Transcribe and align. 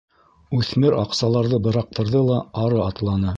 Үҫмер 0.59 0.97
аҡсаларҙы 1.01 1.59
быраҡтырҙы 1.67 2.23
ла 2.31 2.41
ары 2.65 2.83
атланы. 2.89 3.29